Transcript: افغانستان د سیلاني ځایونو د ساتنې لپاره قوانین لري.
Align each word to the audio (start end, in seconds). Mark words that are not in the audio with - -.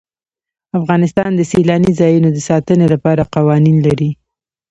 افغانستان 0.79 1.31
د 1.35 1.41
سیلاني 1.51 1.91
ځایونو 1.99 2.29
د 2.33 2.37
ساتنې 2.49 2.85
لپاره 2.93 3.29
قوانین 3.35 3.77
لري. 3.87 4.11